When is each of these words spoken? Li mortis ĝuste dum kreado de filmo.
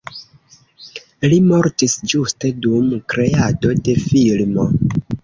Li 1.33 1.37
mortis 1.49 1.93
ĝuste 2.13 2.51
dum 2.63 2.87
kreado 3.13 3.75
de 3.89 3.95
filmo. 4.07 4.67